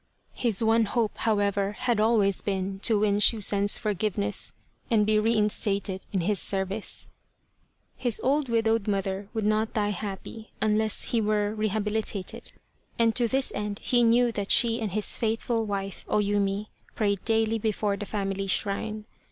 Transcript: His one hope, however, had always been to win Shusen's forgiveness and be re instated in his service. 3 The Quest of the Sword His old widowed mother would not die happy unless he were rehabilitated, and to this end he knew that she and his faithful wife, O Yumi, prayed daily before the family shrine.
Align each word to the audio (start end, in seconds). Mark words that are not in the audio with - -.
His 0.33 0.63
one 0.63 0.85
hope, 0.85 1.15
however, 1.15 1.73
had 1.73 1.99
always 1.99 2.41
been 2.41 2.79
to 2.79 3.01
win 3.01 3.19
Shusen's 3.19 3.77
forgiveness 3.77 4.51
and 4.89 5.05
be 5.05 5.19
re 5.19 5.35
instated 5.35 6.07
in 6.11 6.21
his 6.21 6.39
service. 6.39 7.01
3 7.01 7.03
The 7.03 7.03
Quest 7.03 7.05
of 7.05 7.25
the 7.29 8.03
Sword 8.03 8.03
His 8.03 8.21
old 8.23 8.49
widowed 8.49 8.87
mother 8.87 9.29
would 9.35 9.45
not 9.45 9.73
die 9.75 9.89
happy 9.91 10.53
unless 10.59 11.11
he 11.11 11.21
were 11.21 11.53
rehabilitated, 11.53 12.51
and 12.97 13.13
to 13.15 13.27
this 13.27 13.51
end 13.53 13.77
he 13.77 14.03
knew 14.03 14.31
that 14.31 14.49
she 14.51 14.81
and 14.81 14.91
his 14.93 15.19
faithful 15.19 15.65
wife, 15.67 16.03
O 16.07 16.17
Yumi, 16.17 16.69
prayed 16.95 17.23
daily 17.23 17.59
before 17.59 17.95
the 17.95 18.07
family 18.07 18.47
shrine. 18.47 19.05